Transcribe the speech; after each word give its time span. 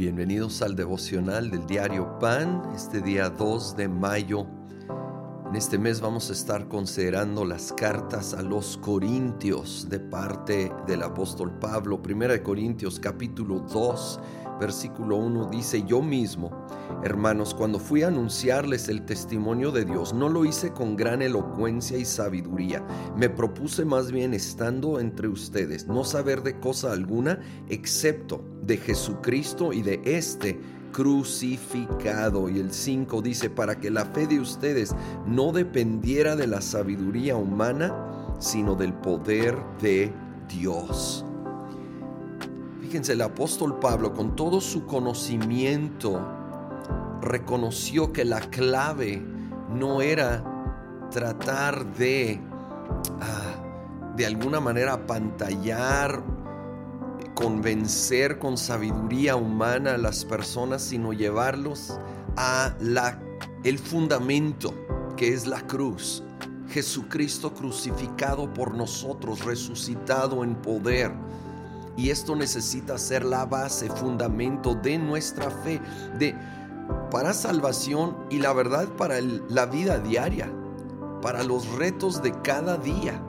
Bienvenidos 0.00 0.62
al 0.62 0.76
devocional 0.76 1.50
del 1.50 1.66
diario 1.66 2.18
Pan, 2.18 2.62
este 2.74 3.02
día 3.02 3.28
2 3.28 3.76
de 3.76 3.86
mayo. 3.86 4.46
En 5.46 5.54
este 5.54 5.76
mes 5.76 6.00
vamos 6.00 6.30
a 6.30 6.32
estar 6.32 6.68
considerando 6.68 7.44
las 7.44 7.70
cartas 7.74 8.32
a 8.32 8.40
los 8.40 8.78
Corintios 8.78 9.90
de 9.90 10.00
parte 10.00 10.72
del 10.86 11.02
apóstol 11.02 11.52
Pablo. 11.58 12.00
Primera 12.00 12.32
de 12.32 12.42
Corintios 12.42 12.98
capítulo 12.98 13.60
2 13.60 14.20
versículo 14.58 15.16
1 15.16 15.50
dice, 15.50 15.82
yo 15.86 16.02
mismo, 16.02 16.59
hermanos, 17.02 17.54
cuando 17.54 17.78
fui 17.78 18.02
a 18.02 18.08
anunciarles 18.08 18.88
el 18.88 19.04
testimonio 19.04 19.70
de 19.72 19.84
Dios, 19.84 20.12
no 20.12 20.28
lo 20.28 20.44
hice 20.44 20.72
con 20.72 20.96
gran 20.96 21.22
elocuencia 21.22 21.98
y 21.98 22.04
sabiduría. 22.04 22.84
Me 23.16 23.28
propuse 23.28 23.84
más 23.84 24.12
bien 24.12 24.34
estando 24.34 25.00
entre 25.00 25.28
ustedes, 25.28 25.86
no 25.86 26.04
saber 26.04 26.42
de 26.42 26.58
cosa 26.58 26.92
alguna, 26.92 27.40
excepto 27.68 28.44
de 28.62 28.76
Jesucristo 28.76 29.72
y 29.72 29.82
de 29.82 30.00
este 30.04 30.58
crucificado. 30.92 32.48
Y 32.48 32.58
el 32.58 32.72
5 32.72 33.22
dice, 33.22 33.50
para 33.50 33.78
que 33.78 33.90
la 33.90 34.04
fe 34.06 34.26
de 34.26 34.40
ustedes 34.40 34.94
no 35.26 35.52
dependiera 35.52 36.36
de 36.36 36.46
la 36.46 36.60
sabiduría 36.60 37.36
humana, 37.36 37.94
sino 38.38 38.74
del 38.74 38.92
poder 38.94 39.56
de 39.80 40.12
Dios. 40.48 41.24
Fíjense, 42.80 43.12
el 43.12 43.22
apóstol 43.22 43.78
Pablo 43.78 44.12
con 44.12 44.34
todo 44.34 44.60
su 44.60 44.84
conocimiento 44.84 46.20
reconoció 47.20 48.12
que 48.12 48.24
la 48.24 48.40
clave 48.40 49.22
no 49.70 50.00
era 50.00 50.44
tratar 51.10 51.86
de, 51.94 52.40
ah, 53.20 54.12
de 54.16 54.26
alguna 54.26 54.60
manera, 54.60 55.06
pantallar, 55.06 56.22
convencer 57.34 58.38
con 58.38 58.56
sabiduría 58.56 59.36
humana 59.36 59.94
a 59.94 59.98
las 59.98 60.24
personas, 60.24 60.82
sino 60.82 61.12
llevarlos 61.12 61.98
a 62.36 62.74
la, 62.80 63.18
el 63.64 63.78
fundamento 63.78 64.74
que 65.16 65.32
es 65.32 65.46
la 65.46 65.66
cruz. 65.66 66.22
Jesucristo 66.68 67.52
crucificado 67.52 68.52
por 68.54 68.74
nosotros, 68.74 69.44
resucitado 69.44 70.44
en 70.44 70.54
poder 70.54 71.10
y 71.96 72.10
esto 72.10 72.34
necesita 72.34 72.96
ser 72.96 73.24
la 73.24 73.44
base, 73.44 73.88
fundamento 73.90 74.74
de 74.74 74.96
nuestra 74.96 75.50
fe, 75.50 75.80
de 76.18 76.34
para 77.10 77.32
salvación 77.32 78.16
y 78.30 78.38
la 78.38 78.52
verdad 78.52 78.88
para 78.96 79.20
la 79.20 79.66
vida 79.66 79.98
diaria, 79.98 80.50
para 81.22 81.42
los 81.42 81.68
retos 81.76 82.22
de 82.22 82.32
cada 82.42 82.76
día. 82.76 83.22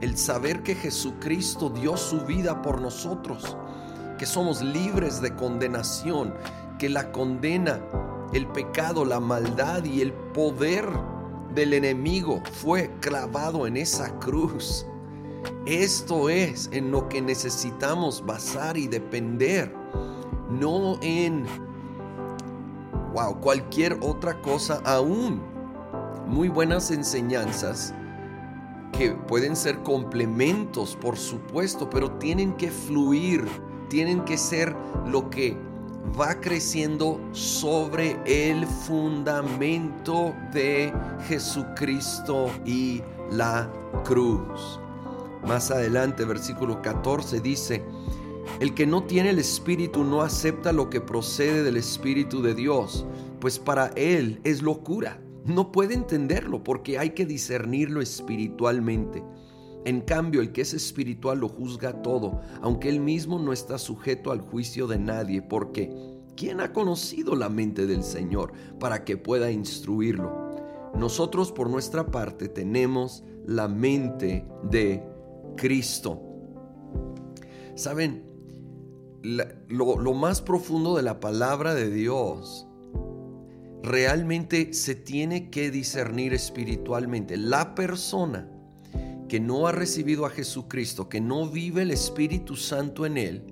El 0.00 0.18
saber 0.18 0.62
que 0.62 0.74
Jesucristo 0.74 1.70
dio 1.70 1.96
su 1.96 2.20
vida 2.22 2.60
por 2.62 2.80
nosotros, 2.80 3.56
que 4.18 4.26
somos 4.26 4.60
libres 4.60 5.20
de 5.20 5.34
condenación, 5.34 6.34
que 6.78 6.88
la 6.88 7.12
condena, 7.12 7.80
el 8.32 8.46
pecado, 8.48 9.04
la 9.04 9.20
maldad 9.20 9.84
y 9.84 10.00
el 10.00 10.12
poder 10.12 10.86
del 11.54 11.72
enemigo 11.72 12.42
fue 12.60 12.90
clavado 13.00 13.66
en 13.66 13.76
esa 13.76 14.18
cruz 14.18 14.84
esto 15.66 16.28
es 16.28 16.68
en 16.72 16.90
lo 16.90 17.08
que 17.08 17.22
necesitamos 17.22 18.24
basar 18.26 18.76
y 18.76 18.86
depender, 18.86 19.74
no 20.50 20.98
en 21.00 21.46
wow, 23.14 23.40
cualquier 23.40 23.96
otra 24.02 24.42
cosa 24.42 24.82
aún. 24.84 25.40
Muy 26.26 26.48
buenas 26.48 26.90
enseñanzas 26.90 27.94
que 28.92 29.12
pueden 29.12 29.54
ser 29.54 29.82
complementos, 29.82 30.96
por 31.00 31.16
supuesto, 31.16 31.88
pero 31.88 32.10
tienen 32.12 32.54
que 32.54 32.70
fluir, 32.70 33.44
tienen 33.88 34.24
que 34.24 34.36
ser 34.36 34.74
lo 35.06 35.30
que 35.30 35.56
va 36.18 36.40
creciendo 36.40 37.20
sobre 37.32 38.18
el 38.26 38.66
fundamento 38.66 40.34
de 40.52 40.92
Jesucristo 41.28 42.50
y 42.64 43.00
la 43.30 43.70
cruz. 44.04 44.80
Más 45.46 45.70
adelante, 45.70 46.24
versículo 46.24 46.82
14 46.82 47.40
dice, 47.40 47.84
el 48.60 48.74
que 48.74 48.86
no 48.86 49.04
tiene 49.04 49.30
el 49.30 49.38
Espíritu 49.38 50.04
no 50.04 50.22
acepta 50.22 50.72
lo 50.72 50.90
que 50.90 51.00
procede 51.00 51.62
del 51.62 51.76
Espíritu 51.76 52.40
de 52.40 52.54
Dios, 52.54 53.04
pues 53.40 53.58
para 53.58 53.88
él 53.96 54.40
es 54.44 54.62
locura. 54.62 55.20
No 55.44 55.72
puede 55.72 55.94
entenderlo 55.94 56.62
porque 56.62 56.98
hay 56.98 57.10
que 57.10 57.26
discernirlo 57.26 58.00
espiritualmente. 58.00 59.22
En 59.84 60.00
cambio, 60.00 60.40
el 60.40 60.52
que 60.52 60.62
es 60.62 60.72
espiritual 60.72 61.40
lo 61.40 61.48
juzga 61.48 62.00
todo, 62.00 62.40
aunque 62.62 62.88
él 62.88 63.00
mismo 63.00 63.38
no 63.38 63.52
está 63.52 63.76
sujeto 63.76 64.32
al 64.32 64.40
juicio 64.40 64.86
de 64.86 64.98
nadie, 64.98 65.42
porque 65.42 65.92
¿quién 66.36 66.60
ha 66.60 66.72
conocido 66.72 67.36
la 67.36 67.50
mente 67.50 67.86
del 67.86 68.02
Señor 68.02 68.52
para 68.80 69.04
que 69.04 69.18
pueda 69.18 69.50
instruirlo? 69.50 70.32
Nosotros 70.94 71.52
por 71.52 71.68
nuestra 71.68 72.06
parte 72.06 72.48
tenemos 72.48 73.24
la 73.46 73.68
mente 73.68 74.46
de 74.62 75.02
Cristo. 75.56 76.22
Saben, 77.74 78.33
lo, 79.24 80.14
más 80.14 80.42
profundo 80.42 80.96
de 80.96 81.02
la 81.02 81.18
palabra 81.18 81.74
de 81.74 81.90
Dios 81.90 82.66
realmente 83.82 84.74
se 84.74 84.94
tiene 84.94 85.50
que 85.50 85.70
discernir 85.70 86.34
espiritualmente. 86.34 87.36
La 87.36 87.74
persona 87.74 88.50
que 89.28 89.40
no 89.40 89.66
ha 89.66 89.72
recibido 89.72 90.26
a 90.26 90.30
Jesucristo, 90.30 91.08
que 91.08 91.20
no 91.20 91.48
vive 91.48 91.82
el 91.82 91.90
Espíritu 91.90 92.56
Santo 92.56 93.06
en 93.06 93.16
él, 93.16 93.42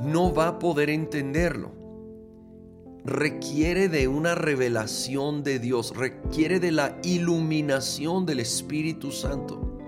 no 0.00 0.32
va 0.32 0.48
a 0.48 0.58
poder 0.58 0.90
entenderlo. 0.90 1.72
Requiere 3.04 3.88
de 3.88 4.08
una 4.08 4.34
revelación 4.34 5.42
de 5.42 5.58
Dios, 5.58 5.94
requiere 5.96 6.58
de 6.60 6.72
la 6.72 6.98
iluminación 7.02 8.24
del 8.24 8.40
Espíritu 8.40 9.10
Santo. 9.10 9.78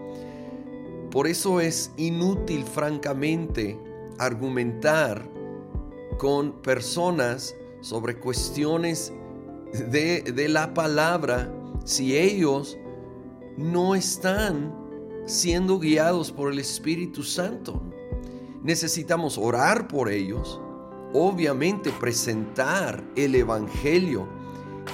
Por 1.11 1.27
eso 1.27 1.61
es 1.61 1.93
inútil, 1.97 2.65
francamente, 2.65 3.79
argumentar 4.19 5.29
con 6.19 6.61
personas 6.63 7.55
sobre 7.81 8.19
cuestiones 8.19 9.13
de, 9.91 10.49
la 10.49 10.75
palabra 10.75 11.53
si 11.85 12.17
ellos 12.17 12.77
no 13.57 13.95
están 13.95 14.75
siendo 15.27 15.79
guiados 15.79 16.33
por 16.33 16.53
el 16.53 16.59
Espíritu 16.59 17.23
Santo. 17.23 17.83
Necesitamos 18.63 19.39
orar 19.39 19.87
por 19.89 20.11
ellos, 20.11 20.61
obviamente 21.13 21.93
presentar 21.93 23.05
el 23.17 23.35
Evangelio 23.35 24.27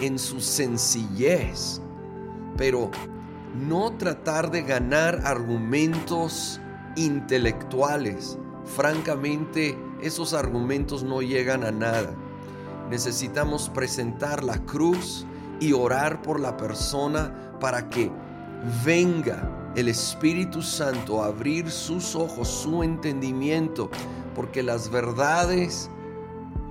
en 0.01 0.19
su 0.19 0.41
sencillez, 0.41 1.81
pero 2.57 2.91
no 3.55 3.93
tratar 3.97 4.51
de 4.51 4.63
ganar 4.63 5.21
argumentos 5.25 6.61
intelectuales. 6.97 8.39
Francamente, 8.65 9.77
esos 10.01 10.35
argumentos 10.35 11.03
no 11.03 11.23
llegan 11.23 11.65
a 11.65 11.71
nada. 11.71 12.15
Necesitamos 12.91 13.69
presentar 13.69 14.45
la 14.45 14.59
cruz 14.65 15.27
y 15.61 15.73
orar 15.73 16.23
por 16.23 16.41
la 16.41 16.57
persona 16.57 17.57
para 17.61 17.89
que 17.89 18.11
venga 18.85 19.73
el 19.77 19.89
Espíritu 19.89 20.63
Santo 20.63 21.23
a 21.23 21.27
abrir 21.27 21.71
sus 21.71 22.15
ojos, 22.15 22.49
su 22.49 22.83
entendimiento, 22.83 23.91
porque 24.35 24.63
las 24.63 24.91
verdades 24.91 25.91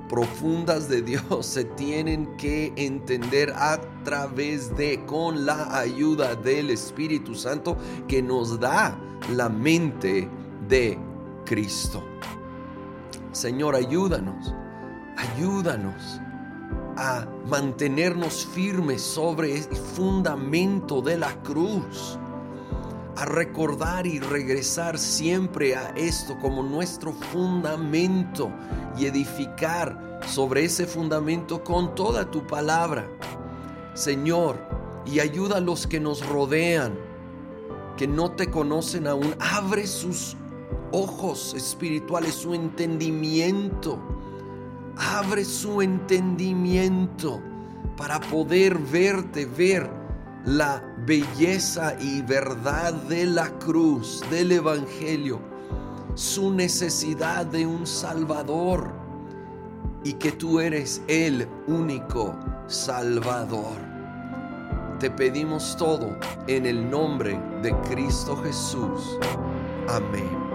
profundas 0.10 0.90
de 0.90 1.02
Dios 1.02 1.46
se 1.46 1.64
tienen 1.64 2.36
que 2.36 2.74
entender 2.76 3.54
a 3.56 3.80
través 4.04 4.76
de, 4.76 5.04
con 5.06 5.46
la 5.46 5.80
ayuda 5.80 6.36
del 6.36 6.70
Espíritu 6.70 7.34
Santo 7.34 7.78
que 8.08 8.22
nos 8.22 8.60
da 8.60 9.00
la 9.34 9.48
mente 9.48 10.28
de 10.68 11.00
Cristo. 11.46 12.04
Señor, 13.32 13.76
ayúdanos, 13.76 14.54
ayúdanos 15.18 16.22
a 16.98 17.26
mantenernos 17.48 18.46
firmes 18.46 19.02
sobre 19.02 19.58
el 19.58 19.64
fundamento 19.64 21.02
de 21.02 21.18
la 21.18 21.34
cruz 21.42 22.20
a 23.16 23.26
recordar 23.26 24.08
y 24.08 24.20
regresar 24.20 24.98
siempre 24.98 25.76
a 25.76 25.90
esto 25.90 26.38
como 26.40 26.64
nuestro 26.64 27.14
fundamento 27.14 28.52
y 28.98 29.06
edificar 29.06 30.20
sobre 30.26 30.66
ese 30.66 30.86
fundamento 30.86 31.64
con 31.64 31.94
toda 31.94 32.30
tu 32.30 32.46
palabra. 32.48 33.08
Señor, 33.94 34.58
y 35.06 35.20
ayuda 35.20 35.58
a 35.58 35.62
los 35.62 35.88
que 35.88 36.00
nos 36.00 36.26
rodean, 36.28 36.98
que 37.98 38.08
no 38.08 38.32
te 38.32 38.50
conocen 38.50 39.08
aún. 39.08 39.36
Abre 39.40 39.88
sus 39.88 40.38
ojos 40.92 41.54
espirituales, 41.54 42.36
su 42.36 42.54
entendimiento. 42.54 44.00
Abre 44.98 45.46
su 45.46 45.82
entendimiento 45.82 47.42
para 47.98 48.20
poder 48.20 48.78
verte, 48.78 49.46
ver 49.46 49.90
la 50.46 50.84
belleza 51.06 51.96
y 52.00 52.22
verdad 52.22 52.94
de 52.94 53.26
la 53.26 53.50
cruz, 53.60 54.24
del 54.30 54.52
Evangelio, 54.52 55.40
su 56.16 56.52
necesidad 56.52 57.46
de 57.46 57.66
un 57.66 57.86
Salvador 57.86 58.92
y 60.04 60.14
que 60.14 60.32
tú 60.32 60.60
eres 60.60 61.02
el 61.08 61.48
único 61.68 62.36
Salvador. 62.68 63.92
Te 65.00 65.10
pedimos 65.10 65.76
todo 65.78 66.18
en 66.48 66.66
el 66.66 66.90
nombre 66.90 67.40
de 67.62 67.74
Cristo 67.90 68.36
Jesús. 68.44 69.18
Amén. 69.88 70.51